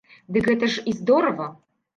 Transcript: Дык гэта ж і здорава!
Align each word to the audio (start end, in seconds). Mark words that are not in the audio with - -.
Дык 0.37 0.49
гэта 0.51 0.71
ж 0.77 0.87
і 0.93 0.95
здорава! 1.03 1.47